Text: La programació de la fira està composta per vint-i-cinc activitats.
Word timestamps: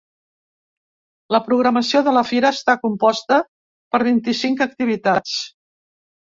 La 1.35 1.41
programació 1.49 2.01
de 2.07 2.13
la 2.15 2.23
fira 2.29 2.51
està 2.57 2.75
composta 2.87 3.39
per 3.93 4.01
vint-i-cinc 4.09 4.65
activitats. 4.69 5.37